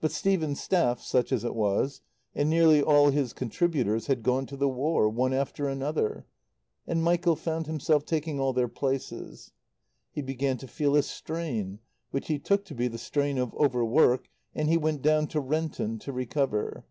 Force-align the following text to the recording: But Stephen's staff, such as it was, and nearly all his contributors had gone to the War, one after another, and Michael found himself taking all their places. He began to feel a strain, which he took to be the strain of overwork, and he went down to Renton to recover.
But 0.00 0.10
Stephen's 0.10 0.58
staff, 0.58 1.02
such 1.02 1.30
as 1.32 1.44
it 1.44 1.54
was, 1.54 2.00
and 2.34 2.48
nearly 2.48 2.80
all 2.80 3.10
his 3.10 3.34
contributors 3.34 4.06
had 4.06 4.22
gone 4.22 4.46
to 4.46 4.56
the 4.56 4.70
War, 4.70 5.06
one 5.06 5.34
after 5.34 5.68
another, 5.68 6.24
and 6.86 7.02
Michael 7.04 7.36
found 7.36 7.66
himself 7.66 8.06
taking 8.06 8.40
all 8.40 8.54
their 8.54 8.68
places. 8.68 9.52
He 10.12 10.22
began 10.22 10.56
to 10.56 10.66
feel 10.66 10.96
a 10.96 11.02
strain, 11.02 11.80
which 12.10 12.28
he 12.28 12.38
took 12.38 12.64
to 12.64 12.74
be 12.74 12.88
the 12.88 12.96
strain 12.96 13.36
of 13.36 13.52
overwork, 13.54 14.30
and 14.54 14.70
he 14.70 14.78
went 14.78 15.02
down 15.02 15.26
to 15.26 15.40
Renton 15.40 15.98
to 15.98 16.10
recover. 16.10 16.86